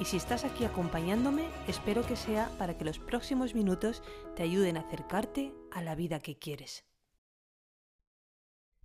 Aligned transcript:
y 0.00 0.04
si 0.04 0.16
estás 0.16 0.44
aquí 0.44 0.64
acompañándome, 0.64 1.44
espero 1.66 2.06
que 2.06 2.14
sea 2.14 2.50
para 2.58 2.78
que 2.78 2.84
los 2.84 2.98
próximos 2.98 3.54
minutos 3.54 4.02
te 4.36 4.44
ayuden 4.44 4.76
a 4.76 4.80
acercarte 4.80 5.52
a 5.72 5.82
la 5.82 5.94
vida 5.94 6.20
que 6.20 6.38
quieres. 6.38 6.84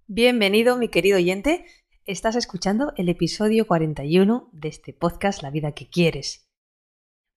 Bienvenido, 0.08 0.76
mi 0.78 0.90
querido 0.90 1.18
oyente. 1.18 1.66
Estás 2.06 2.36
escuchando 2.36 2.94
el 2.98 3.10
episodio 3.10 3.68
41 3.68 4.50
de 4.54 4.68
este 4.68 4.94
podcast 4.94 5.44
La 5.44 5.52
vida 5.52 5.74
que 5.74 5.88
quieres. 5.88 6.50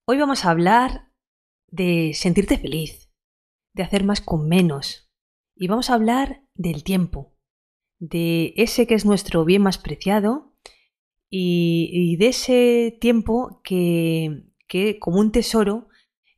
Hoy 0.07 0.19
vamos 0.19 0.45
a 0.45 0.51
hablar 0.51 1.13
de 1.69 2.13
sentirte 2.15 2.59
feliz, 2.59 3.11
de 3.75 3.83
hacer 3.83 4.05
más 4.05 4.21
con 4.21 4.49
menos. 4.49 5.11
Y 5.55 5.69
vamos 5.69 5.91
a 5.91 5.95
hablar 5.95 6.43
del 6.55 6.83
tiempo, 6.83 7.35
de 7.99 8.55
ese 8.57 8.87
que 8.87 8.95
es 8.95 9.05
nuestro 9.05 9.45
bien 9.45 9.63
más 9.63 9.79
preciado 9.79 10.46
y, 11.39 12.17
de 12.17 12.29
ese 12.29 12.97
tiempo 13.01 13.61
que, 13.63 14.45
que 14.67 14.99
como 14.99 15.21
un 15.21 15.33
tesoro 15.33 15.89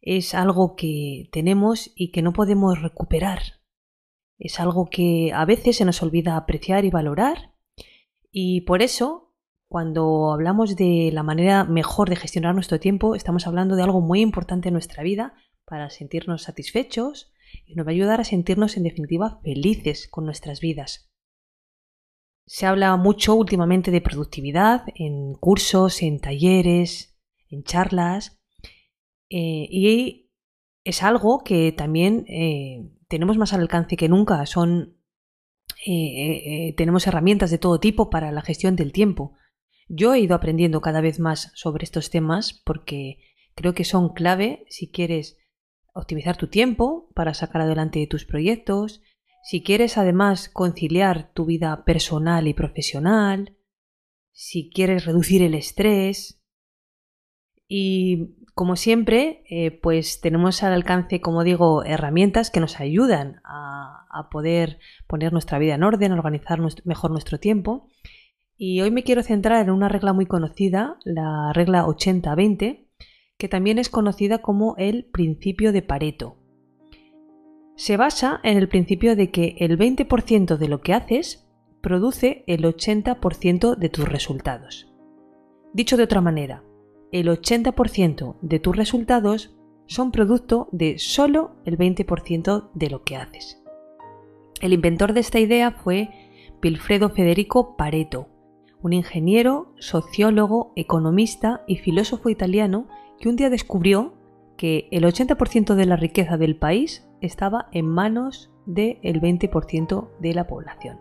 es 0.00 0.34
algo 0.34 0.74
que 0.76 1.28
tenemos 1.32 1.92
y 1.94 2.10
que 2.10 2.22
no 2.22 2.32
podemos 2.32 2.80
recuperar. 2.80 3.40
Es 4.38 4.60
algo 4.60 4.88
que 4.90 5.32
a 5.34 5.44
veces 5.44 5.76
se 5.76 5.84
nos 5.84 6.02
olvida 6.02 6.36
apreciar 6.36 6.84
y 6.84 6.90
valorar 6.90 7.54
y 8.30 8.62
por 8.62 8.82
eso 8.82 9.34
cuando 9.68 10.32
hablamos 10.32 10.76
de 10.76 11.10
la 11.12 11.22
manera 11.22 11.64
mejor 11.64 12.08
de 12.08 12.16
gestionar 12.16 12.54
nuestro 12.54 12.80
tiempo 12.80 13.14
estamos 13.14 13.46
hablando 13.46 13.76
de 13.76 13.82
algo 13.82 14.00
muy 14.00 14.20
importante 14.20 14.68
en 14.68 14.74
nuestra 14.74 15.02
vida 15.02 15.34
para 15.64 15.90
sentirnos 15.90 16.42
satisfechos 16.42 17.32
y 17.66 17.74
nos 17.74 17.86
va 17.86 17.90
a 17.90 17.94
ayudar 17.94 18.20
a 18.20 18.24
sentirnos 18.24 18.76
en 18.76 18.84
definitiva 18.84 19.40
felices 19.42 20.08
con 20.08 20.24
nuestras 20.24 20.60
vidas. 20.60 21.10
Se 22.48 22.64
habla 22.64 22.96
mucho 22.96 23.34
últimamente 23.34 23.90
de 23.90 24.00
productividad 24.00 24.84
en 24.94 25.34
cursos, 25.34 26.02
en 26.02 26.18
talleres, 26.18 27.14
en 27.50 27.62
charlas, 27.62 28.40
eh, 29.28 29.68
y 29.70 30.30
es 30.82 31.02
algo 31.02 31.44
que 31.44 31.72
también 31.72 32.24
eh, 32.26 32.88
tenemos 33.06 33.36
más 33.36 33.52
al 33.52 33.60
alcance 33.60 33.98
que 33.98 34.08
nunca. 34.08 34.46
Son, 34.46 34.96
eh, 35.86 36.72
tenemos 36.78 37.06
herramientas 37.06 37.50
de 37.50 37.58
todo 37.58 37.80
tipo 37.80 38.08
para 38.08 38.32
la 38.32 38.40
gestión 38.40 38.76
del 38.76 38.92
tiempo. 38.92 39.34
Yo 39.86 40.14
he 40.14 40.20
ido 40.20 40.34
aprendiendo 40.34 40.80
cada 40.80 41.02
vez 41.02 41.20
más 41.20 41.52
sobre 41.54 41.84
estos 41.84 42.08
temas 42.08 42.62
porque 42.64 43.18
creo 43.54 43.74
que 43.74 43.84
son 43.84 44.14
clave 44.14 44.64
si 44.70 44.90
quieres 44.90 45.36
optimizar 45.92 46.38
tu 46.38 46.48
tiempo 46.48 47.10
para 47.14 47.34
sacar 47.34 47.60
adelante 47.60 48.06
tus 48.06 48.24
proyectos, 48.24 49.02
si 49.48 49.62
quieres 49.62 49.96
además 49.96 50.50
conciliar 50.50 51.32
tu 51.32 51.46
vida 51.46 51.82
personal 51.86 52.46
y 52.48 52.52
profesional, 52.52 53.56
si 54.30 54.68
quieres 54.68 55.06
reducir 55.06 55.40
el 55.40 55.54
estrés 55.54 56.44
y 57.66 58.44
como 58.52 58.76
siempre, 58.76 59.44
eh, 59.48 59.70
pues 59.70 60.20
tenemos 60.20 60.62
al 60.62 60.74
alcance, 60.74 61.22
como 61.22 61.44
digo, 61.44 61.82
herramientas 61.82 62.50
que 62.50 62.60
nos 62.60 62.78
ayudan 62.78 63.40
a, 63.42 64.06
a 64.10 64.28
poder 64.28 64.80
poner 65.06 65.32
nuestra 65.32 65.58
vida 65.58 65.76
en 65.76 65.82
orden, 65.82 66.12
organizar 66.12 66.60
mejor 66.84 67.10
nuestro 67.10 67.40
tiempo. 67.40 67.88
Y 68.54 68.82
hoy 68.82 68.90
me 68.90 69.02
quiero 69.02 69.22
centrar 69.22 69.62
en 69.62 69.70
una 69.70 69.88
regla 69.88 70.12
muy 70.12 70.26
conocida, 70.26 70.98
la 71.06 71.54
regla 71.54 71.86
80-20, 71.86 72.86
que 73.38 73.48
también 73.48 73.78
es 73.78 73.88
conocida 73.88 74.42
como 74.42 74.74
el 74.76 75.06
principio 75.06 75.72
de 75.72 75.80
Pareto 75.80 76.36
se 77.78 77.96
basa 77.96 78.40
en 78.42 78.58
el 78.58 78.68
principio 78.68 79.14
de 79.14 79.30
que 79.30 79.54
el 79.60 79.78
20% 79.78 80.56
de 80.56 80.68
lo 80.68 80.80
que 80.80 80.94
haces 80.94 81.48
produce 81.80 82.42
el 82.48 82.64
80% 82.64 83.76
de 83.76 83.88
tus 83.88 84.08
resultados. 84.08 84.92
Dicho 85.72 85.96
de 85.96 86.02
otra 86.02 86.20
manera, 86.20 86.64
el 87.12 87.28
80% 87.28 88.34
de 88.42 88.58
tus 88.58 88.76
resultados 88.76 89.56
son 89.86 90.10
producto 90.10 90.68
de 90.72 90.98
solo 90.98 91.52
el 91.64 91.78
20% 91.78 92.68
de 92.74 92.90
lo 92.90 93.04
que 93.04 93.14
haces. 93.14 93.62
El 94.60 94.72
inventor 94.72 95.12
de 95.12 95.20
esta 95.20 95.38
idea 95.38 95.70
fue 95.70 96.10
Pilfredo 96.58 97.10
Federico 97.10 97.76
Pareto, 97.76 98.28
un 98.82 98.92
ingeniero, 98.92 99.72
sociólogo, 99.78 100.72
economista 100.74 101.62
y 101.68 101.76
filósofo 101.76 102.28
italiano 102.28 102.88
que 103.20 103.28
un 103.28 103.36
día 103.36 103.50
descubrió 103.50 104.17
que 104.58 104.88
el 104.90 105.04
80% 105.04 105.74
de 105.76 105.86
la 105.86 105.96
riqueza 105.96 106.36
del 106.36 106.56
país 106.56 107.08
estaba 107.22 107.68
en 107.72 107.86
manos 107.86 108.50
del 108.66 108.98
20% 109.00 110.08
de 110.18 110.34
la 110.34 110.46
población. 110.46 110.98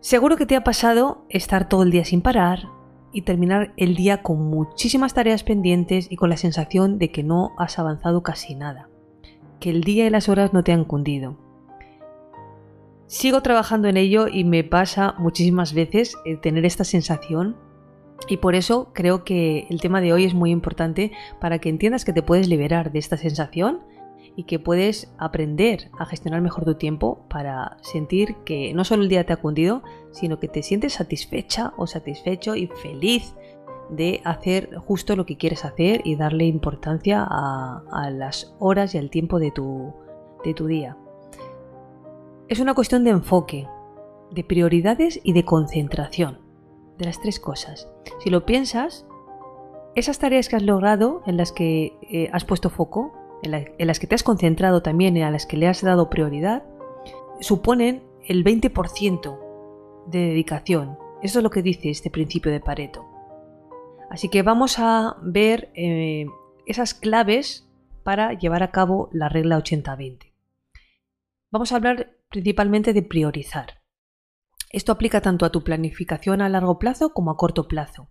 Seguro 0.00 0.36
que 0.36 0.46
te 0.46 0.54
ha 0.54 0.62
pasado 0.62 1.24
estar 1.28 1.68
todo 1.68 1.82
el 1.82 1.90
día 1.90 2.04
sin 2.04 2.20
parar 2.20 2.68
y 3.10 3.22
terminar 3.22 3.72
el 3.76 3.96
día 3.96 4.22
con 4.22 4.48
muchísimas 4.48 5.14
tareas 5.14 5.42
pendientes 5.42 6.06
y 6.12 6.16
con 6.16 6.30
la 6.30 6.36
sensación 6.36 6.98
de 6.98 7.10
que 7.10 7.24
no 7.24 7.52
has 7.58 7.78
avanzado 7.78 8.22
casi 8.22 8.54
nada, 8.54 8.88
que 9.58 9.70
el 9.70 9.82
día 9.82 10.06
y 10.06 10.10
las 10.10 10.28
horas 10.28 10.52
no 10.52 10.62
te 10.62 10.72
han 10.72 10.84
cundido. 10.84 11.38
Sigo 13.06 13.40
trabajando 13.40 13.88
en 13.88 13.96
ello 13.96 14.28
y 14.28 14.44
me 14.44 14.62
pasa 14.62 15.14
muchísimas 15.18 15.72
veces 15.72 16.16
tener 16.42 16.66
esta 16.66 16.84
sensación 16.84 17.56
y 18.28 18.38
por 18.38 18.54
eso 18.54 18.90
creo 18.92 19.24
que 19.24 19.66
el 19.70 19.80
tema 19.80 20.00
de 20.00 20.12
hoy 20.12 20.24
es 20.24 20.34
muy 20.34 20.50
importante 20.50 21.12
para 21.40 21.58
que 21.58 21.68
entiendas 21.68 22.04
que 22.04 22.12
te 22.12 22.22
puedes 22.22 22.48
liberar 22.48 22.90
de 22.92 22.98
esta 22.98 23.16
sensación 23.16 23.80
y 24.36 24.44
que 24.44 24.58
puedes 24.58 25.12
aprender 25.18 25.90
a 25.98 26.04
gestionar 26.04 26.42
mejor 26.42 26.64
tu 26.64 26.74
tiempo 26.74 27.24
para 27.28 27.78
sentir 27.82 28.36
que 28.44 28.74
no 28.74 28.84
solo 28.84 29.02
el 29.02 29.08
día 29.08 29.24
te 29.24 29.32
ha 29.32 29.38
cundido, 29.38 29.82
sino 30.10 30.38
que 30.38 30.48
te 30.48 30.62
sientes 30.62 30.94
satisfecha 30.94 31.72
o 31.76 31.86
satisfecho 31.86 32.54
y 32.54 32.66
feliz 32.66 33.34
de 33.88 34.20
hacer 34.24 34.74
justo 34.76 35.16
lo 35.16 35.26
que 35.26 35.36
quieres 35.36 35.64
hacer 35.64 36.02
y 36.04 36.16
darle 36.16 36.44
importancia 36.44 37.26
a, 37.28 38.10
las 38.10 38.54
horas 38.58 38.94
y 38.94 38.98
al 38.98 39.10
tiempo 39.10 39.38
de 39.38 39.52
tu, 39.52 39.94
de 40.44 40.52
tu 40.54 40.66
día. 40.66 40.96
Es 42.48 42.60
una 42.60 42.74
cuestión 42.74 43.04
de 43.04 43.10
enfoque, 43.10 43.66
de 44.30 44.44
prioridades 44.44 45.20
y 45.22 45.32
de 45.32 45.44
concentración, 45.44 46.45
de 46.98 47.04
las 47.04 47.20
tres 47.20 47.40
cosas. 47.40 47.88
Si 48.20 48.30
lo 48.30 48.46
piensas, 48.46 49.06
esas 49.94 50.18
tareas 50.18 50.48
que 50.48 50.56
has 50.56 50.62
logrado, 50.62 51.22
en 51.26 51.36
las 51.36 51.52
que 51.52 51.98
eh, 52.10 52.28
has 52.32 52.44
puesto 52.44 52.70
foco, 52.70 53.12
en, 53.42 53.86
las 53.86 54.00
que 54.00 54.06
te 54.06 54.14
has 54.14 54.22
concentrado 54.22 54.82
también 54.82 55.16
y 55.16 55.22
a 55.22 55.30
las 55.30 55.46
que 55.46 55.56
le 55.56 55.68
has 55.68 55.82
dado 55.82 56.10
prioridad, 56.10 56.64
suponen 57.40 58.02
el 58.26 58.44
20% 58.44 59.38
de 60.06 60.18
dedicación. 60.18 60.98
Eso 61.22 61.38
es 61.38 61.42
lo 61.42 61.50
que 61.50 61.62
dice 61.62 61.90
este 61.90 62.10
principio 62.10 62.52
de 62.52 62.60
Pareto. 62.60 63.06
Así 64.10 64.28
que 64.28 64.42
vamos 64.42 64.78
a 64.78 65.16
ver 65.22 65.70
eh, 65.74 66.26
esas 66.66 66.94
claves 66.94 67.66
para 68.02 68.34
llevar 68.34 68.62
a 68.62 68.70
cabo 68.70 69.08
la 69.12 69.28
regla 69.28 69.58
80-20. 69.58 70.32
Vamos 71.50 71.72
a 71.72 71.76
hablar 71.76 72.16
principalmente 72.30 72.92
de 72.92 73.02
priorizar. 73.02 73.80
Esto 74.76 74.92
aplica 74.92 75.22
tanto 75.22 75.46
a 75.46 75.50
tu 75.50 75.64
planificación 75.64 76.42
a 76.42 76.50
largo 76.50 76.78
plazo 76.78 77.14
como 77.14 77.30
a 77.30 77.38
corto 77.38 77.66
plazo. 77.66 78.10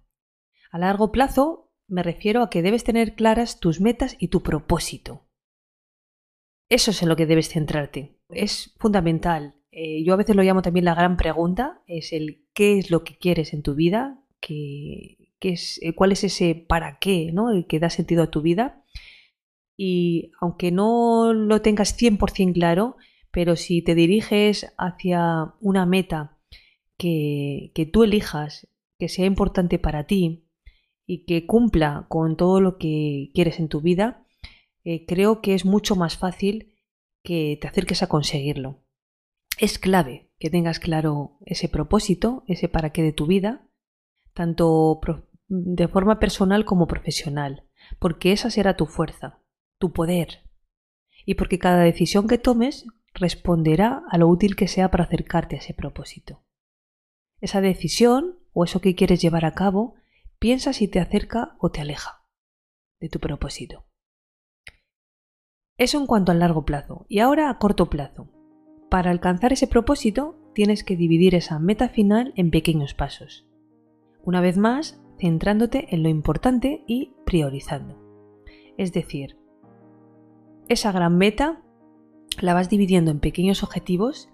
A 0.71 0.79
largo 0.79 1.11
plazo 1.11 1.71
me 1.87 2.01
refiero 2.01 2.41
a 2.41 2.49
que 2.49 2.63
debes 2.63 2.83
tener 2.83 3.13
claras 3.13 3.59
tus 3.59 3.79
metas 3.79 4.17
y 4.17 4.29
tu 4.29 4.41
propósito. 4.41 5.27
Eso 6.67 6.89
es 6.89 7.03
en 7.03 7.09
lo 7.09 7.15
que 7.15 7.27
debes 7.27 7.49
centrarte. 7.49 8.17
Es 8.29 8.73
fundamental. 8.79 9.53
Eh, 9.69 10.03
yo 10.03 10.15
a 10.15 10.17
veces 10.17 10.35
lo 10.35 10.41
llamo 10.41 10.63
también 10.63 10.85
la 10.85 10.95
gran 10.95 11.17
pregunta, 11.17 11.83
es 11.85 12.11
el 12.11 12.47
qué 12.55 12.79
es 12.79 12.89
lo 12.89 13.03
que 13.03 13.19
quieres 13.19 13.53
en 13.53 13.61
tu 13.61 13.75
vida, 13.75 14.25
qué, 14.39 15.35
es, 15.41 15.79
eh, 15.83 15.93
cuál 15.93 16.13
es 16.13 16.23
ese 16.23 16.55
para 16.55 16.97
qué, 16.97 17.29
¿no? 17.31 17.51
El 17.51 17.67
que 17.67 17.79
da 17.79 17.91
sentido 17.91 18.23
a 18.23 18.31
tu 18.31 18.41
vida. 18.41 18.83
Y 19.77 20.31
aunque 20.41 20.71
no 20.71 21.31
lo 21.31 21.61
tengas 21.61 21.95
100% 21.95 22.53
claro, 22.53 22.97
pero 23.29 23.55
si 23.55 23.83
te 23.83 23.93
diriges 23.93 24.73
hacia 24.79 25.53
una 25.61 25.85
meta 25.85 26.34
que, 26.97 27.71
que 27.75 27.85
tú 27.85 28.03
elijas, 28.03 28.67
que 28.97 29.09
sea 29.09 29.25
importante 29.25 29.79
para 29.79 30.05
ti, 30.05 30.45
y 31.05 31.25
que 31.25 31.45
cumpla 31.45 32.05
con 32.09 32.35
todo 32.35 32.61
lo 32.61 32.77
que 32.77 33.31
quieres 33.33 33.59
en 33.59 33.69
tu 33.69 33.81
vida, 33.81 34.25
eh, 34.83 35.05
creo 35.05 35.41
que 35.41 35.53
es 35.53 35.65
mucho 35.65 35.95
más 35.95 36.17
fácil 36.17 36.75
que 37.23 37.57
te 37.59 37.67
acerques 37.67 38.03
a 38.03 38.07
conseguirlo. 38.07 38.83
Es 39.59 39.79
clave 39.79 40.31
que 40.39 40.49
tengas 40.49 40.79
claro 40.79 41.37
ese 41.45 41.69
propósito, 41.69 42.43
ese 42.47 42.67
para 42.67 42.91
qué 42.91 43.03
de 43.03 43.13
tu 43.13 43.25
vida, 43.25 43.67
tanto 44.33 44.99
de 45.47 45.87
forma 45.87 46.19
personal 46.19 46.65
como 46.65 46.87
profesional, 46.87 47.67
porque 47.99 48.31
esa 48.31 48.49
será 48.49 48.75
tu 48.75 48.85
fuerza. 48.85 49.41
tu 49.77 49.91
poder, 49.91 50.45
y 51.25 51.35
porque 51.35 51.59
cada 51.59 51.83
decisión 51.83 52.29
que 52.29 52.37
tomes 52.37 52.85
responderá 53.13 54.03
a 54.09 54.17
lo 54.17 54.29
útil 54.29 54.55
que 54.55 54.69
sea 54.69 54.89
para 54.89 55.03
acercarte 55.03 55.57
a 55.57 55.59
ese 55.59 55.73
propósito. 55.73 56.44
Esa 57.45 57.61
decisión 57.61 58.39
o 58.53 58.63
eso 58.63 58.81
que 58.81 58.95
quieres 58.95 59.21
llevar 59.21 59.45
a 59.45 59.53
cabo, 59.53 59.93
piensa 60.39 60.73
si 60.73 60.87
te 60.87 60.99
acerca 60.99 61.55
o 61.59 61.69
te 61.69 61.79
aleja 61.79 62.25
de 62.99 63.07
tu 63.07 63.19
propósito. 63.19 63.85
Eso 65.77 65.99
en 65.99 66.07
cuanto 66.07 66.31
al 66.31 66.39
largo 66.39 66.65
plazo. 66.65 67.05
Y 67.07 67.19
ahora 67.19 67.51
a 67.51 67.59
corto 67.59 67.87
plazo. 67.87 68.31
Para 68.89 69.11
alcanzar 69.11 69.53
ese 69.53 69.67
propósito 69.67 70.39
tienes 70.55 70.83
que 70.83 70.97
dividir 70.97 71.35
esa 71.35 71.59
meta 71.59 71.87
final 71.87 72.33
en 72.35 72.49
pequeños 72.49 72.95
pasos. 72.95 73.45
Una 74.23 74.41
vez 74.41 74.57
más, 74.57 74.99
centrándote 75.19 75.93
en 75.93 76.01
lo 76.01 76.09
importante 76.09 76.83
y 76.87 77.13
priorizando. 77.27 78.01
Es 78.75 78.91
decir, 78.91 79.37
esa 80.67 80.91
gran 80.91 81.15
meta 81.19 81.61
la 82.41 82.55
vas 82.55 82.71
dividiendo 82.71 83.11
en 83.11 83.19
pequeños 83.19 83.61
objetivos 83.61 84.29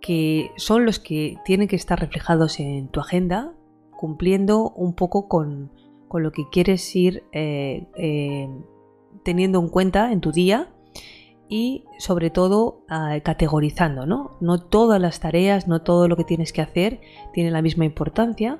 que 0.00 0.52
son 0.56 0.86
los 0.86 0.98
que 0.98 1.36
tienen 1.44 1.68
que 1.68 1.76
estar 1.76 1.98
reflejados 2.00 2.58
en 2.60 2.88
tu 2.88 3.00
agenda, 3.00 3.52
cumpliendo 3.90 4.70
un 4.70 4.94
poco 4.94 5.28
con, 5.28 5.72
lo 6.12 6.32
que 6.32 6.48
quieres 6.50 6.96
ir 6.96 7.22
eh, 7.32 7.86
eh, 7.96 8.48
teniendo 9.22 9.60
en 9.60 9.68
cuenta 9.68 10.10
en 10.10 10.20
tu 10.20 10.32
día 10.32 10.72
y 11.48 11.84
sobre 11.98 12.30
todo 12.30 12.82
ah, 12.88 13.18
categorizando, 13.22 14.06
¿no? 14.06 14.36
No 14.40 14.60
todas 14.60 15.00
las 15.00 15.20
tareas, 15.20 15.68
no 15.68 15.82
todo 15.82 16.08
lo 16.08 16.16
que 16.16 16.24
tienes 16.24 16.52
que 16.52 16.62
hacer 16.62 17.00
tiene 17.32 17.50
la 17.50 17.62
misma 17.62 17.84
importancia. 17.84 18.58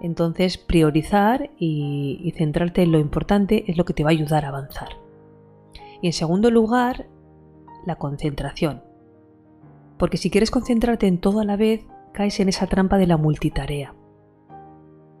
Entonces 0.00 0.56
priorizar 0.56 1.50
y 1.58 2.32
centrarte 2.36 2.82
en 2.82 2.90
lo 2.90 2.98
importante 2.98 3.64
es 3.68 3.76
lo 3.76 3.84
que 3.84 3.92
te 3.92 4.02
va 4.02 4.10
a 4.10 4.12
ayudar 4.12 4.44
a 4.44 4.48
avanzar. 4.48 4.88
Y 6.02 6.06
en 6.06 6.12
segundo 6.12 6.50
lugar, 6.50 7.06
la 7.86 7.96
concentración. 7.96 8.89
Porque 10.00 10.16
si 10.16 10.30
quieres 10.30 10.50
concentrarte 10.50 11.06
en 11.06 11.18
todo 11.18 11.40
a 11.40 11.44
la 11.44 11.56
vez, 11.56 11.86
caes 12.14 12.40
en 12.40 12.48
esa 12.48 12.66
trampa 12.66 12.96
de 12.96 13.06
la 13.06 13.18
multitarea. 13.18 13.94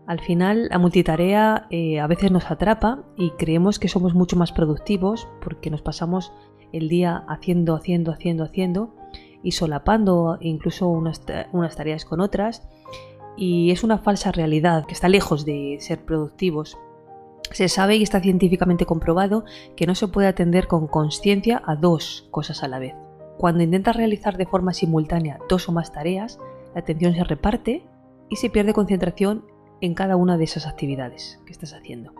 Al 0.06 0.20
final, 0.20 0.68
la 0.70 0.78
multitarea 0.78 1.66
eh, 1.68 2.00
a 2.00 2.06
veces 2.06 2.32
nos 2.32 2.50
atrapa 2.50 3.04
y 3.14 3.30
creemos 3.32 3.78
que 3.78 3.88
somos 3.88 4.14
mucho 4.14 4.36
más 4.36 4.52
productivos 4.52 5.28
porque 5.44 5.70
nos 5.70 5.82
pasamos 5.82 6.32
el 6.72 6.88
día 6.88 7.24
haciendo, 7.28 7.76
haciendo, 7.76 8.10
haciendo, 8.10 8.44
haciendo 8.44 8.94
y 9.42 9.52
solapando 9.52 10.38
incluso 10.40 10.88
unas, 10.88 11.22
unas 11.52 11.76
tareas 11.76 12.06
con 12.06 12.20
otras. 12.20 12.66
Y 13.36 13.72
es 13.72 13.84
una 13.84 13.98
falsa 13.98 14.32
realidad 14.32 14.86
que 14.86 14.94
está 14.94 15.10
lejos 15.10 15.44
de 15.44 15.76
ser 15.80 16.04
productivos 16.06 16.78
se 17.52 17.68
sabe 17.68 17.96
y 17.96 18.02
está 18.02 18.20
científicamente 18.20 18.86
comprobado 18.86 19.44
que 19.76 19.86
no 19.86 19.94
se 19.94 20.06
puede 20.08 20.28
atender 20.28 20.68
con 20.68 20.86
conciencia 20.86 21.60
a 21.66 21.74
dos 21.74 22.28
cosas 22.30 22.62
a 22.62 22.68
la 22.68 22.78
vez. 22.78 22.94
Cuando 23.40 23.62
intentas 23.62 23.96
realizar 23.96 24.36
de 24.36 24.44
forma 24.44 24.74
simultánea 24.74 25.38
dos 25.48 25.66
o 25.66 25.72
más 25.72 25.92
tareas, 25.92 26.38
la 26.74 26.82
atención 26.82 27.14
se 27.14 27.24
reparte 27.24 27.86
y 28.28 28.36
se 28.36 28.50
pierde 28.50 28.74
concentración 28.74 29.46
en 29.80 29.94
cada 29.94 30.16
una 30.16 30.36
de 30.36 30.44
esas 30.44 30.66
actividades 30.66 31.40
que 31.46 31.52
estás 31.52 31.72
haciendo. 31.72 32.12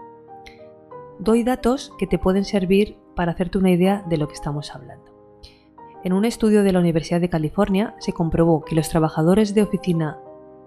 Doy 1.18 1.44
datos 1.44 1.92
que 1.98 2.06
te 2.06 2.18
pueden 2.18 2.46
servir 2.46 2.96
para 3.14 3.32
hacerte 3.32 3.58
una 3.58 3.70
idea 3.70 4.02
de 4.08 4.16
lo 4.16 4.28
que 4.28 4.32
estamos 4.32 4.74
hablando. 4.74 5.12
En 6.04 6.14
un 6.14 6.24
estudio 6.24 6.62
de 6.62 6.72
la 6.72 6.78
Universidad 6.78 7.20
de 7.20 7.28
California 7.28 7.94
se 7.98 8.14
comprobó 8.14 8.64
que 8.64 8.74
los 8.74 8.88
trabajadores 8.88 9.54
de 9.54 9.60
oficina 9.60 10.16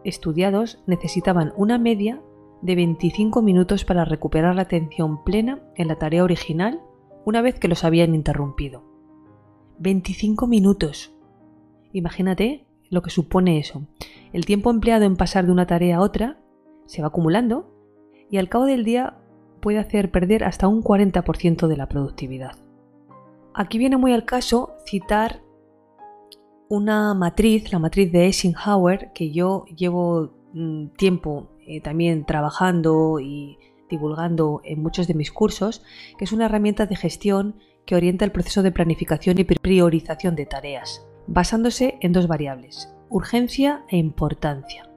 estudiados 0.04 0.84
necesitaban 0.86 1.52
una 1.58 1.80
media 1.80 2.22
de 2.62 2.76
25 2.76 3.42
minutos 3.42 3.86
para 3.86 4.06
recuperar 4.06 4.54
la 4.54 4.62
atención 4.62 5.24
plena 5.24 5.64
en 5.78 5.88
la 5.88 5.96
tarea 5.96 6.24
original 6.24 6.80
una 7.26 7.42
vez 7.42 7.60
que 7.60 7.68
los 7.68 7.84
habían 7.84 8.14
interrumpido. 8.14 8.93
25 9.80 10.48
minutos. 10.48 11.14
Imagínate 11.92 12.66
lo 12.90 13.02
que 13.02 13.10
supone 13.10 13.60
eso. 13.60 13.84
El 14.34 14.46
tiempo 14.46 14.70
empleado 14.70 15.06
en 15.06 15.16
pasar 15.16 15.46
de 15.46 15.52
una 15.52 15.68
tarea 15.68 15.98
a 15.98 16.02
otra 16.02 16.40
se 16.86 17.02
va 17.02 17.08
acumulando 17.08 17.70
y 18.30 18.38
al 18.38 18.50
cabo 18.50 18.66
del 18.66 18.84
día 18.84 19.18
puede 19.62 19.80
hacer 19.80 20.12
perder 20.12 20.44
hasta 20.44 20.68
un 20.68 20.84
40% 20.84 21.68
de 21.68 21.78
la 21.78 21.88
productividad. 21.88 22.58
Aquí 23.54 23.78
viene 23.78 23.98
muy 23.98 24.14
al 24.14 24.26
caso 24.26 24.74
citar 24.86 25.42
una 26.70 27.14
matriz, 27.14 27.72
la 27.72 27.80
matriz 27.80 28.12
de 28.12 28.26
Eisenhower, 28.26 29.12
que 29.14 29.32
yo 29.32 29.66
llevo 29.66 30.34
mm, 30.54 30.88
tiempo 30.98 31.50
eh, 31.66 31.82
también 31.82 32.26
trabajando 32.26 33.20
y 33.20 33.58
divulgando 33.94 34.62
en 34.64 34.82
muchos 34.82 35.08
de 35.08 35.14
mis 35.14 35.32
cursos, 35.32 35.84
que 36.18 36.26
es 36.26 36.32
una 36.32 36.46
herramienta 36.46 36.88
de 36.88 36.96
gestión 36.96 37.60
que 37.86 37.96
orienta 37.96 38.26
el 38.26 38.32
proceso 38.32 38.64
de 38.64 38.72
planificación 38.72 39.38
y 39.38 39.44
priorización 39.44 40.36
de 40.36 40.48
tareas, 40.48 41.06
basándose 41.28 42.00
en 42.02 42.12
dos 42.12 42.28
variables, 42.28 42.92
urgencia 43.10 43.84
e 43.90 43.98
importancia. 43.98 44.90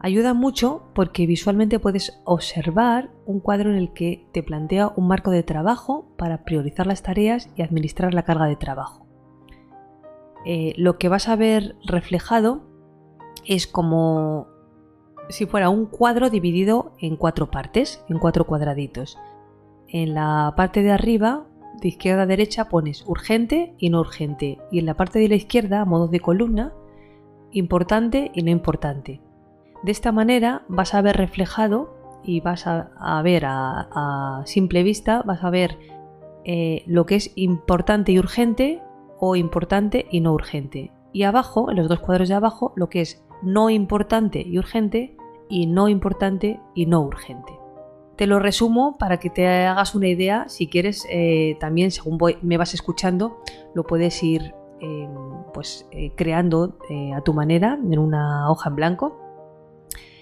Ayuda 0.00 0.32
mucho 0.32 0.84
porque 0.94 1.26
visualmente 1.26 1.78
puedes 1.78 2.18
observar 2.24 3.10
un 3.26 3.40
cuadro 3.40 3.70
en 3.70 3.76
el 3.76 3.92
que 3.92 4.26
te 4.32 4.42
plantea 4.42 4.92
un 4.96 5.06
marco 5.06 5.30
de 5.30 5.42
trabajo 5.42 6.08
para 6.16 6.44
priorizar 6.44 6.86
las 6.86 7.02
tareas 7.02 7.50
y 7.56 7.62
administrar 7.62 8.14
la 8.14 8.24
carga 8.24 8.46
de 8.46 8.56
trabajo. 8.56 9.06
Eh, 10.46 10.72
lo 10.76 10.96
que 10.98 11.10
vas 11.10 11.28
a 11.28 11.36
ver 11.36 11.76
reflejado 11.84 12.62
es 13.44 13.66
como 13.66 14.48
si 15.32 15.46
fuera 15.46 15.70
un 15.70 15.86
cuadro 15.86 16.30
dividido 16.30 16.92
en 16.98 17.16
cuatro 17.16 17.50
partes, 17.50 18.04
en 18.08 18.18
cuatro 18.18 18.46
cuadraditos. 18.46 19.18
En 19.88 20.14
la 20.14 20.52
parte 20.56 20.82
de 20.82 20.92
arriba, 20.92 21.46
de 21.80 21.88
izquierda 21.88 22.22
a 22.22 22.26
derecha, 22.26 22.68
pones 22.68 23.04
urgente 23.06 23.74
y 23.78 23.90
no 23.90 24.00
urgente. 24.00 24.58
Y 24.70 24.78
en 24.78 24.86
la 24.86 24.94
parte 24.94 25.18
de 25.18 25.28
la 25.28 25.34
izquierda, 25.34 25.80
a 25.80 25.84
modo 25.84 26.08
de 26.08 26.20
columna, 26.20 26.72
importante 27.50 28.30
y 28.34 28.42
no 28.42 28.50
importante. 28.50 29.20
De 29.82 29.90
esta 29.90 30.12
manera 30.12 30.64
vas 30.68 30.94
a 30.94 31.02
ver 31.02 31.16
reflejado 31.16 31.96
y 32.22 32.40
vas 32.40 32.66
a, 32.66 33.20
ver 33.24 33.44
a, 33.46 34.42
simple 34.44 34.82
vista, 34.82 35.22
vas 35.24 35.42
a 35.42 35.50
ver 35.50 35.78
eh, 36.44 36.84
lo 36.86 37.06
que 37.06 37.16
es 37.16 37.32
importante 37.36 38.12
y 38.12 38.18
urgente 38.18 38.80
o 39.18 39.34
importante 39.34 40.06
y 40.10 40.20
no 40.20 40.32
urgente. 40.34 40.92
Y 41.12 41.24
abajo, 41.24 41.70
en 41.70 41.76
los 41.76 41.88
dos 41.88 42.00
cuadros 42.00 42.28
de 42.28 42.34
abajo, 42.34 42.72
lo 42.76 42.88
que 42.88 43.00
es 43.00 43.24
no 43.42 43.70
importante 43.70 44.40
y 44.40 44.58
urgente 44.58 45.16
y 45.52 45.66
no 45.66 45.90
importante 45.90 46.60
y 46.74 46.86
no 46.86 47.02
urgente. 47.02 47.52
Te 48.16 48.26
lo 48.26 48.38
resumo 48.38 48.96
para 48.98 49.18
que 49.18 49.28
te 49.28 49.46
hagas 49.46 49.94
una 49.94 50.08
idea. 50.08 50.48
Si 50.48 50.66
quieres, 50.66 51.06
eh, 51.10 51.58
también 51.60 51.90
según 51.90 52.18
me 52.40 52.56
vas 52.56 52.72
escuchando, 52.72 53.36
lo 53.74 53.84
puedes 53.84 54.22
ir 54.22 54.54
em, 54.80 55.10
pues, 55.52 55.86
eh, 55.92 56.12
creando 56.16 56.78
eh, 56.88 57.12
a 57.12 57.20
tu 57.20 57.34
manera 57.34 57.78
en 57.84 57.98
una 57.98 58.50
hoja 58.50 58.70
en 58.70 58.76
blanco. 58.76 59.18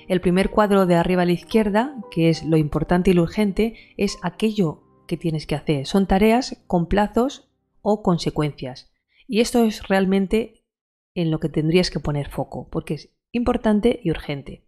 El 0.08 0.20
primer 0.20 0.50
cuadro 0.50 0.86
de 0.86 0.96
arriba 0.96 1.22
a 1.22 1.26
la 1.26 1.32
izquierda, 1.32 1.94
que 2.10 2.28
es 2.28 2.44
lo 2.44 2.56
importante 2.56 3.12
y 3.12 3.14
lo 3.14 3.22
urgente, 3.22 3.76
es 3.96 4.18
aquello 4.22 4.82
que 5.06 5.16
tienes 5.16 5.46
que 5.46 5.54
hacer. 5.54 5.86
Son 5.86 6.06
tareas 6.06 6.60
con 6.66 6.86
plazos 6.86 7.48
o 7.82 8.02
consecuencias. 8.02 8.90
Y 9.28 9.40
esto 9.40 9.62
es 9.62 9.86
realmente 9.86 10.64
en 11.14 11.30
lo 11.30 11.38
que 11.38 11.48
tendrías 11.48 11.92
que 11.92 12.00
poner 12.00 12.28
foco, 12.30 12.68
porque 12.68 12.94
es 12.94 13.10
importante 13.30 14.00
y 14.02 14.10
urgente. 14.10 14.64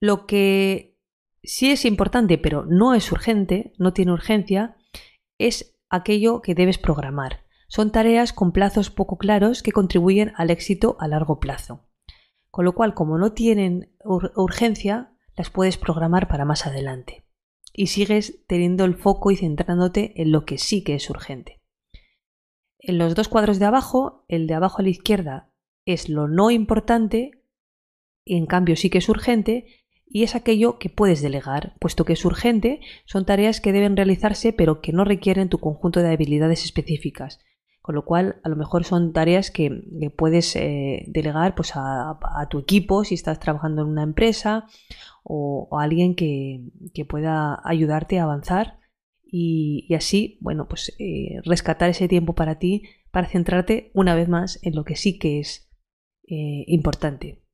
Lo 0.00 0.26
que 0.26 0.98
sí 1.42 1.70
es 1.70 1.84
importante, 1.84 2.38
pero 2.38 2.64
no 2.66 2.94
es 2.94 3.10
urgente, 3.12 3.72
no 3.78 3.92
tiene 3.92 4.12
urgencia, 4.12 4.76
es 5.38 5.78
aquello 5.88 6.42
que 6.42 6.54
debes 6.54 6.78
programar. 6.78 7.44
Son 7.68 7.90
tareas 7.90 8.32
con 8.32 8.52
plazos 8.52 8.90
poco 8.90 9.18
claros 9.18 9.62
que 9.62 9.72
contribuyen 9.72 10.32
al 10.36 10.50
éxito 10.50 10.96
a 11.00 11.08
largo 11.08 11.40
plazo. 11.40 11.86
Con 12.50 12.64
lo 12.64 12.74
cual, 12.74 12.94
como 12.94 13.18
no 13.18 13.32
tienen 13.32 13.94
urgencia, 14.04 15.12
las 15.36 15.50
puedes 15.50 15.76
programar 15.76 16.28
para 16.28 16.44
más 16.44 16.66
adelante. 16.66 17.24
Y 17.72 17.88
sigues 17.88 18.44
teniendo 18.46 18.84
el 18.84 18.94
foco 18.94 19.30
y 19.30 19.36
centrándote 19.36 20.20
en 20.22 20.32
lo 20.32 20.44
que 20.44 20.58
sí 20.58 20.82
que 20.82 20.94
es 20.94 21.10
urgente. 21.10 21.60
En 22.78 22.98
los 22.98 23.14
dos 23.14 23.28
cuadros 23.28 23.58
de 23.58 23.66
abajo, 23.66 24.24
el 24.28 24.46
de 24.46 24.54
abajo 24.54 24.78
a 24.78 24.82
la 24.82 24.90
izquierda 24.90 25.50
es 25.84 26.08
lo 26.08 26.28
no 26.28 26.50
importante 26.50 27.42
y 28.24 28.36
en 28.36 28.46
cambio 28.46 28.76
sí 28.76 28.90
que 28.90 28.98
es 28.98 29.08
urgente 29.08 29.66
y 30.08 30.22
es 30.22 30.34
aquello 30.34 30.78
que 30.78 30.88
puedes 30.88 31.20
delegar, 31.20 31.74
puesto 31.80 32.04
que 32.04 32.12
es 32.12 32.24
urgente, 32.24 32.80
son 33.04 33.26
tareas 33.26 33.60
que 33.60 33.72
deben 33.72 33.96
realizarse 33.96 34.52
pero 34.52 34.80
que 34.80 34.92
no 34.92 35.04
requieren 35.04 35.48
tu 35.48 35.58
conjunto 35.58 36.00
de 36.00 36.12
habilidades 36.12 36.64
específicas. 36.64 37.40
Con 37.82 37.94
lo 37.94 38.04
cual, 38.04 38.40
a 38.42 38.48
lo 38.48 38.56
mejor 38.56 38.84
son 38.84 39.12
tareas 39.12 39.52
que, 39.52 39.70
puedes 40.16 40.56
eh, 40.56 41.04
delegar 41.06 41.54
pues, 41.54 41.72
a, 41.76 42.18
tu 42.50 42.58
equipo 42.58 43.04
si 43.04 43.14
estás 43.14 43.38
trabajando 43.38 43.82
en 43.82 43.88
una 43.88 44.02
empresa 44.02 44.66
o, 45.22 45.68
a 45.78 45.84
alguien 45.84 46.16
que, 46.16 46.64
pueda 47.08 47.60
ayudarte 47.64 48.18
a 48.18 48.24
avanzar 48.24 48.80
y, 49.22 49.92
así, 49.94 50.38
bueno, 50.40 50.66
pues 50.68 50.96
eh, 50.98 51.40
rescatar 51.44 51.90
ese 51.90 52.08
tiempo 52.08 52.34
para 52.34 52.58
ti 52.58 52.82
para 53.12 53.28
centrarte 53.28 53.90
una 53.94 54.14
vez 54.14 54.28
más 54.28 54.58
en 54.62 54.74
lo 54.74 54.84
que 54.84 54.96
sí 54.96 55.18
que 55.18 55.38
es 55.38 55.70
eh, 56.28 56.64
importante 56.66 57.45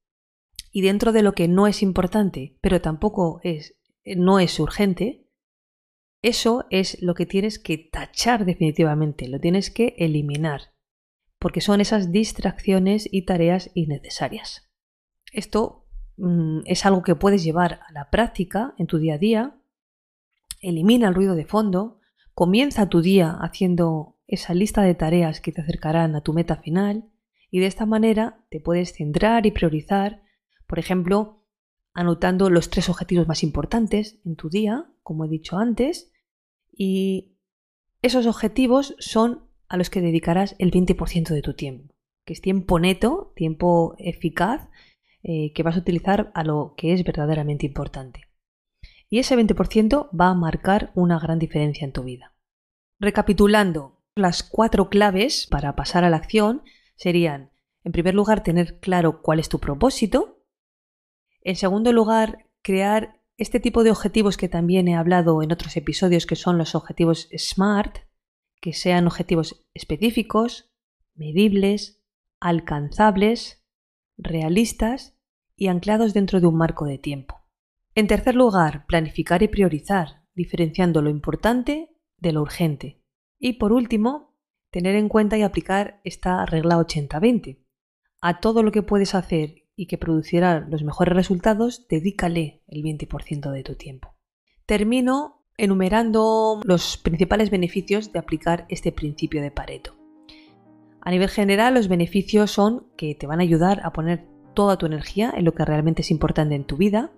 y 0.72 0.80
dentro 0.80 1.12
de 1.12 1.22
lo 1.22 1.34
que 1.34 1.46
no 1.46 1.66
es 1.66 1.82
importante, 1.82 2.56
pero 2.62 2.80
tampoco 2.80 3.40
es, 3.44 3.76
no 4.04 4.40
es 4.40 4.58
urgente, 4.58 5.20
Eso 6.24 6.66
es 6.70 7.02
lo 7.02 7.14
que 7.14 7.26
tienes 7.26 7.58
que 7.58 7.76
tachar 7.78 8.44
definitivamente, 8.44 9.26
lo 9.26 9.40
tienes 9.40 9.72
que 9.72 9.96
eliminar, 9.98 10.72
porque 11.40 11.60
son 11.60 11.80
esas 11.80 12.12
distracciones 12.12 13.08
y 13.10 13.22
tareas 13.22 13.72
innecesarias. 13.74 14.70
Esto 15.32 15.88
mm, 16.16 16.60
es 16.64 16.86
algo 16.86 17.02
que 17.02 17.16
puedes 17.16 17.42
llevar 17.42 17.80
a 17.88 17.92
la 17.92 18.08
práctica 18.08 18.72
en 18.78 18.86
tu 18.86 18.98
día 18.98 19.14
a 19.14 19.18
día. 19.18 19.60
Elimina 20.60 21.08
el 21.08 21.14
ruido 21.14 21.34
de 21.34 21.44
fondo, 21.44 21.98
comienza 22.34 22.88
tu 22.88 23.02
día 23.02 23.36
haciendo 23.40 24.20
esa 24.28 24.54
lista 24.54 24.82
de 24.82 24.94
tareas 24.94 25.40
que 25.40 25.50
te 25.50 25.62
acercarán 25.62 26.14
a 26.14 26.20
tu 26.20 26.32
meta 26.32 26.56
final 26.56 27.10
y 27.50 27.58
de 27.58 27.66
esta 27.66 27.84
manera 27.84 28.46
te 28.48 28.60
puedes 28.60 28.94
centrar 28.94 29.44
y 29.44 29.50
priorizar, 29.50 30.22
por 30.72 30.78
ejemplo, 30.78 31.44
anotando 31.92 32.48
los 32.48 32.70
tres 32.70 32.88
objetivos 32.88 33.28
más 33.28 33.42
importantes 33.42 34.18
en 34.24 34.36
tu 34.36 34.48
día, 34.48 34.90
como 35.02 35.26
he 35.26 35.28
dicho 35.28 35.58
antes, 35.58 36.10
y 36.72 37.36
esos 38.00 38.24
objetivos 38.24 38.96
son 38.98 39.50
a 39.68 39.76
los 39.76 39.90
que 39.90 40.00
dedicarás 40.00 40.56
el 40.58 40.70
20% 40.70 41.28
de 41.28 41.42
tu 41.42 41.52
tiempo, 41.52 41.94
que 42.24 42.32
es 42.32 42.40
tiempo 42.40 42.78
neto, 42.78 43.34
tiempo 43.36 43.96
eficaz, 43.98 44.70
eh, 45.22 45.52
que 45.52 45.62
vas 45.62 45.76
a 45.76 45.80
utilizar 45.80 46.32
a 46.32 46.42
lo 46.42 46.72
que 46.74 46.94
es 46.94 47.04
verdaderamente 47.04 47.66
importante. 47.66 48.22
Y 49.10 49.18
ese 49.18 49.36
20% 49.36 50.08
va 50.18 50.28
a 50.28 50.34
marcar 50.34 50.90
una 50.94 51.18
gran 51.18 51.38
diferencia 51.38 51.84
en 51.84 51.92
tu 51.92 52.02
vida. 52.02 52.34
Recapitulando, 52.98 54.00
las 54.14 54.42
cuatro 54.42 54.88
claves 54.88 55.46
para 55.50 55.76
pasar 55.76 56.02
a 56.04 56.08
la 56.08 56.16
acción 56.16 56.62
serían, 56.96 57.50
en 57.84 57.92
primer 57.92 58.14
lugar, 58.14 58.42
tener 58.42 58.80
claro 58.80 59.20
cuál 59.20 59.38
es 59.38 59.50
tu 59.50 59.58
propósito. 59.58 60.38
En 61.44 61.56
segundo 61.56 61.92
lugar, 61.92 62.50
crear 62.62 63.20
este 63.36 63.58
tipo 63.58 63.82
de 63.82 63.90
objetivos 63.90 64.36
que 64.36 64.48
también 64.48 64.86
he 64.88 64.94
hablado 64.94 65.42
en 65.42 65.52
otros 65.52 65.76
episodios, 65.76 66.26
que 66.26 66.36
son 66.36 66.58
los 66.58 66.74
objetivos 66.74 67.28
SMART, 67.36 67.98
que 68.60 68.72
sean 68.72 69.06
objetivos 69.06 69.66
específicos, 69.74 70.72
medibles, 71.14 72.00
alcanzables, 72.40 73.64
realistas 74.16 75.18
y 75.56 75.66
anclados 75.66 76.14
dentro 76.14 76.40
de 76.40 76.46
un 76.46 76.56
marco 76.56 76.84
de 76.84 76.98
tiempo. 76.98 77.42
En 77.94 78.06
tercer 78.06 78.36
lugar, 78.36 78.86
planificar 78.86 79.42
y 79.42 79.48
priorizar, 79.48 80.24
diferenciando 80.34 81.02
lo 81.02 81.10
importante 81.10 81.96
de 82.18 82.32
lo 82.32 82.42
urgente. 82.42 83.02
Y 83.38 83.54
por 83.54 83.72
último, 83.72 84.36
tener 84.70 84.94
en 84.94 85.08
cuenta 85.08 85.36
y 85.36 85.42
aplicar 85.42 86.00
esta 86.04 86.46
regla 86.46 86.76
80-20. 86.78 87.58
A 88.20 88.40
todo 88.40 88.62
lo 88.62 88.70
que 88.70 88.82
puedes 88.82 89.14
hacer 89.14 89.61
y 89.82 89.86
que 89.86 89.98
producirá 89.98 90.60
los 90.70 90.84
mejores 90.84 91.12
resultados, 91.12 91.88
dedícale 91.88 92.62
el 92.68 92.84
20% 92.84 93.50
de 93.50 93.64
tu 93.64 93.74
tiempo. 93.74 94.14
Termino 94.64 95.42
enumerando 95.56 96.60
los 96.62 96.96
principales 96.96 97.50
beneficios 97.50 98.12
de 98.12 98.20
aplicar 98.20 98.64
este 98.68 98.92
principio 98.92 99.42
de 99.42 99.50
Pareto. 99.50 99.96
A 101.00 101.10
nivel 101.10 101.28
general, 101.30 101.74
los 101.74 101.88
beneficios 101.88 102.52
son 102.52 102.86
que 102.96 103.16
te 103.16 103.26
van 103.26 103.40
a 103.40 103.42
ayudar 103.42 103.80
a 103.82 103.92
poner 103.92 104.24
toda 104.54 104.78
tu 104.78 104.86
energía 104.86 105.34
en 105.36 105.44
lo 105.44 105.52
que 105.52 105.64
realmente 105.64 106.02
es 106.02 106.12
importante 106.12 106.54
en 106.54 106.64
tu 106.64 106.76
vida 106.76 107.10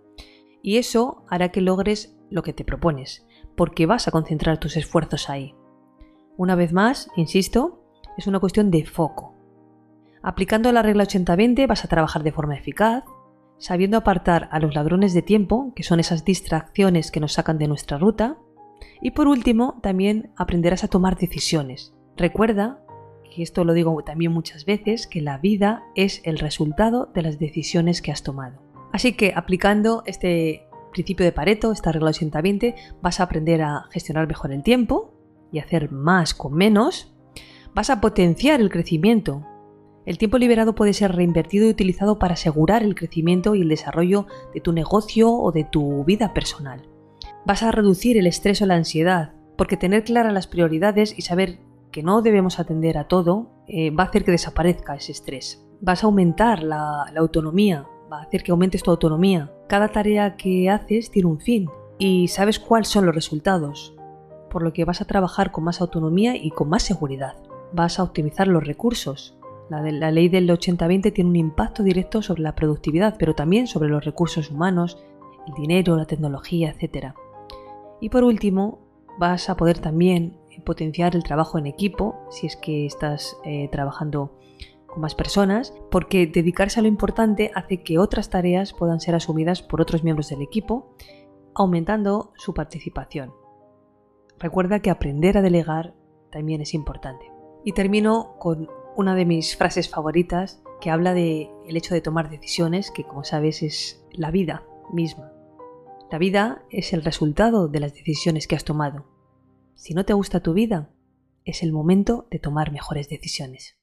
y 0.62 0.78
eso 0.78 1.23
hará 1.28 1.50
que 1.50 1.61
logres 1.61 2.16
lo 2.30 2.42
que 2.42 2.54
te 2.54 2.64
propones, 2.64 3.26
porque 3.56 3.85
vas 3.85 4.09
a 4.09 4.11
concentrar 4.11 4.59
tus 4.59 4.78
esfuerzos 4.78 5.28
ahí. 5.28 5.54
Una 6.38 6.54
vez 6.54 6.73
más, 6.73 7.11
insisto, 7.14 7.85
es 8.16 8.26
una 8.26 8.40
cuestión 8.40 8.71
de 8.71 8.87
foco. 8.87 9.34
Aplicando 10.25 10.73
la 10.73 10.81
regla 10.81 11.04
80-20 11.04 11.66
vas 11.66 11.85
a 11.85 11.88
trabajar 11.88 12.23
de 12.23 12.33
forma 12.33 12.57
eficaz, 12.57 13.04
sabiendo 13.59 13.99
apartar 13.99 14.49
a 14.52 14.59
los 14.59 14.75
ladrones 14.75 15.12
de 15.12 15.21
tiempo, 15.21 15.75
que 15.76 15.83
son 15.83 16.00
esas 16.00 16.25
distracciones 16.25 17.11
que 17.11 17.21
nos 17.21 17.35
sacan 17.35 17.59
de 17.59 17.69
nuestra 17.69 17.99
ruta, 17.99 18.38
y 19.02 19.11
por 19.11 19.28
último 19.28 19.78
también 19.83 20.33
aprenderás 20.35 20.83
a 20.83 20.88
tomar 20.88 21.19
decisiones. 21.19 21.93
Recuerda, 22.16 22.83
y 23.37 23.43
esto 23.43 23.64
lo 23.64 23.75
digo 23.75 24.02
también 24.02 24.33
muchas 24.33 24.64
veces, 24.64 25.07
que 25.07 25.21
la 25.21 25.37
vida 25.37 25.83
es 25.95 26.23
el 26.25 26.38
resultado 26.38 27.11
de 27.12 27.21
las 27.21 27.38
decisiones 27.38 28.00
que 28.00 28.11
has 28.11 28.23
tomado. 28.23 28.62
Así 28.95 29.12
que 29.12 29.35
aplicando 29.37 30.04
este 30.07 30.66
principio 30.90 31.26
de 31.26 31.33
Pareto, 31.33 31.71
esta 31.71 31.93
regla 31.93 32.12
80-20, 32.12 32.75
vas 33.02 33.21
a 33.21 33.25
aprender 33.25 33.61
a 33.61 33.88
gestionar 33.90 34.26
mejor 34.26 34.52
el 34.52 34.62
tiempo 34.62 35.12
y 35.52 35.59
hacer 35.59 35.93
más 35.93 36.33
con 36.33 36.54
menos. 36.54 37.14
Vas 37.75 37.90
a 37.90 38.00
potenciar 38.00 38.62
el 38.62 38.71
crecimiento 38.71 39.45
el 40.06 40.18
tiempo 40.18 40.37
liberado 40.38 40.75
puede 40.75 40.92
ser 40.92 41.12
reinvertido 41.12 41.66
y 41.66 41.70
utilizado 41.70 42.18
para 42.18 42.34
asegurar 42.34 42.82
el 42.82 42.94
crecimiento 42.94 43.54
y 43.54 43.62
el 43.62 43.68
desarrollo 43.68 44.26
de 44.52 44.61
tu 44.61 44.73
negocio 44.73 45.32
o 45.32 45.50
de 45.50 45.64
tu 45.64 46.04
vida 46.04 46.34
personal. 46.34 46.82
Vas 47.46 47.62
a 47.62 47.70
reducir 47.70 48.18
el 48.18 48.26
estrés 48.26 48.61
o 48.61 48.66
la 48.66 48.75
ansiedad, 48.75 49.32
porque 49.56 49.76
tener 49.76 50.04
claras 50.04 50.32
las 50.32 50.46
prioridades 50.46 51.18
y 51.18 51.23
saber 51.23 51.58
que 51.90 52.02
no 52.02 52.23
debemos 52.23 52.58
atender 52.58 52.99
a 52.99 53.08
todo 53.08 53.50
eh, 53.66 53.90
va 53.90 54.04
a 54.04 54.06
hacer 54.08 54.25
que 54.25 54.32
desaparezca 54.32 54.94
ese 54.94 55.12
estrés. 55.12 55.64
Vas 55.80 56.02
a 56.02 56.06
aumentar 56.06 56.62
la, 56.62 57.06
la 57.12 57.20
autonomía, 57.20 57.87
va 58.12 58.18
a 58.18 58.23
hacer 58.25 58.42
que 58.42 58.50
aumentes 58.50 58.82
tu 58.82 58.90
autonomía. 58.90 59.52
Cada 59.68 59.88
tarea 59.88 60.37
que 60.37 60.68
haces 60.68 61.11
tiene 61.11 61.28
un 61.28 61.40
fin 61.40 61.68
y 61.99 62.28
sabes 62.28 62.58
cuáles 62.58 62.88
son 62.88 63.06
los 63.06 63.14
resultados, 63.14 63.94
por 64.50 64.62
lo 64.62 64.73
que 64.73 64.84
vas 64.84 65.00
a 65.00 65.06
trabajar 65.06 65.50
con 65.50 65.64
más 65.64 65.80
autonomía 65.80 66.37
y 66.37 66.50
con 66.50 66.68
más 66.68 66.82
seguridad. 66.82 67.37
Vas 67.73 67.99
a 67.99 68.02
optimizar 68.02 68.49
los 68.49 68.66
recursos, 68.66 69.37
la, 69.71 69.80
la 69.83 70.11
ley 70.11 70.28
del 70.28 70.49
80-20 70.49 71.12
tiene 71.12 71.30
un 71.30 71.37
impacto 71.37 71.83
directo 71.83 72.23
sobre 72.23 72.42
la 72.42 72.54
productividad, 72.54 73.16
pero 73.18 73.35
también 73.35 73.66
sobre 73.66 73.88
los 73.88 74.04
recursos 74.04 74.50
humanos, 74.50 74.99
el 75.47 75.54
dinero, 75.54 75.97
la 75.97 76.06
tecnología, 76.06 76.75
etc. 76.78 77.14
Y 78.00 78.09
por 78.09 78.25
último, 78.25 78.78
vas 79.18 79.49
a 79.49 79.56
poder 79.56 79.78
también 79.78 80.38
potenciar 80.64 81.14
el 81.16 81.23
trabajo 81.23 81.59
en 81.59 81.66
equipo, 81.66 82.16
si 82.30 82.47
es 82.47 82.56
que 82.56 82.87
estás 82.87 83.37
eh, 83.44 83.68
trabajando 83.71 84.38
con 84.87 85.00
más 85.00 85.14
personas, 85.14 85.75
porque 85.90 86.26
dedicarse 86.26 86.80
a 86.80 86.83
lo 86.83 86.88
importante 86.88 87.50
hace 87.54 87.83
que 87.83 87.99
otras 87.99 88.30
tareas 88.30 88.73
puedan 88.73 89.00
ser 89.00 89.14
asumidas 89.14 89.62
por 89.62 89.80
otros 89.80 90.04
miembros 90.04 90.28
del 90.28 90.42
equipo, 90.42 90.94
aumentando 91.54 92.33
su 92.37 92.54
participación. 92.54 93.33
Recuerda 94.38 94.80
que 94.80 94.90
aprender 94.90 95.38
a 95.38 95.42
delegar 95.42 95.94
también 96.30 96.61
es 96.61 96.75
importante. 96.75 97.30
Y 97.64 97.73
termino 97.73 98.37
con 98.38 98.68
una 98.96 99.14
de 99.14 99.24
mis 99.24 99.56
frases 99.56 99.88
favoritas 99.88 100.62
que 100.80 100.90
habla 100.90 101.14
de 101.14 101.50
el 101.66 101.76
hecho 101.76 101.94
de 101.94 102.00
tomar 102.00 102.30
decisiones, 102.30 102.90
que 102.90 103.04
como 103.04 103.24
sabes 103.24 103.62
es 103.62 104.04
la 104.12 104.30
vida 104.30 104.64
misma. 104.92 105.32
La 106.10 106.18
vida 106.18 106.62
es 106.70 106.92
el 106.92 107.02
resultado 107.02 107.68
de 107.68 107.80
las 107.80 107.94
decisiones 107.94 108.46
que 108.46 108.54
has 108.54 108.64
tomado. 108.64 109.06
Si 109.74 109.94
no 109.94 110.04
te 110.04 110.12
gusta 110.12 110.40
tu 110.40 110.52
vida, 110.52 110.90
es 111.44 111.62
el 111.62 111.72
momento 111.72 112.28
de 112.30 112.38
tomar 112.38 112.70
mejores 112.70 113.08
decisiones. 113.08 113.76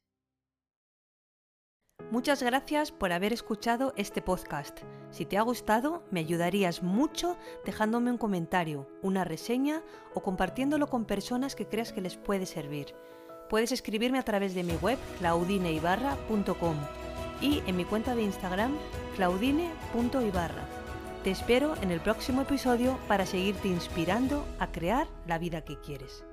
Muchas 2.09 2.43
gracias 2.43 2.91
por 2.91 3.13
haber 3.13 3.31
escuchado 3.31 3.93
este 3.95 4.21
podcast. 4.21 4.79
Si 5.11 5.25
te 5.25 5.37
ha 5.37 5.41
gustado, 5.41 6.03
me 6.11 6.19
ayudarías 6.19 6.83
mucho 6.83 7.37
dejándome 7.65 8.11
un 8.11 8.17
comentario, 8.17 8.89
una 9.01 9.23
reseña 9.23 9.81
o 10.13 10.21
compartiéndolo 10.21 10.87
con 10.87 11.05
personas 11.05 11.55
que 11.55 11.67
creas 11.67 11.93
que 11.93 12.01
les 12.01 12.17
puede 12.17 12.45
servir 12.45 12.95
puedes 13.51 13.73
escribirme 13.73 14.17
a 14.17 14.23
través 14.23 14.55
de 14.55 14.63
mi 14.63 14.75
web 14.77 14.97
claudineibarra.com 15.19 16.77
y 17.41 17.61
en 17.67 17.75
mi 17.75 17.83
cuenta 17.83 18.15
de 18.15 18.23
Instagram 18.23 18.77
claudine.ibarra. 19.17 20.65
Te 21.25 21.31
espero 21.31 21.75
en 21.81 21.91
el 21.91 21.99
próximo 21.99 22.43
episodio 22.43 22.97
para 23.09 23.25
seguirte 23.25 23.67
inspirando 23.67 24.47
a 24.57 24.71
crear 24.71 25.05
la 25.27 25.37
vida 25.37 25.61
que 25.61 25.77
quieres. 25.81 26.23